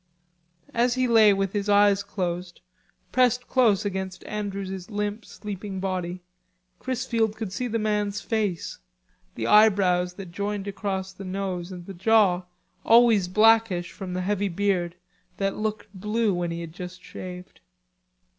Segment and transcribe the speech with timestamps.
[0.73, 2.61] As he lay with his eyes closed,
[3.11, 6.23] pressed close against Andrew's limp sleeping body,
[6.79, 8.79] Chrisfield could see the man's face,
[9.35, 12.45] the eyebrows that joined across the nose and the jaw,
[12.83, 14.95] always blackish from the heavy beard,
[15.37, 17.59] that looked blue when he had just shaved.